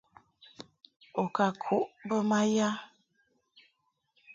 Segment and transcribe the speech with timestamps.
[1.21, 2.69] U ka kuʼ bə ma ya?